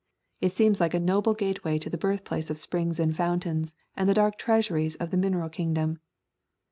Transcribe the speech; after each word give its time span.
It 0.39 0.51
seems 0.51 0.79
like 0.79 0.95
a 0.95 0.99
noble 0.99 1.35
gateway 1.35 1.77
to 1.77 1.87
the 1.87 1.95
birthplace 1.95 2.49
of 2.49 2.57
springs 2.57 2.99
and 2.99 3.15
fountains 3.15 3.75
and 3.95 4.09
the 4.09 4.15
dark 4.15 4.35
treasuries 4.35 4.95
of 4.95 5.11
the 5.11 5.15
mineral 5.17 5.49
kingdom. 5.49 5.99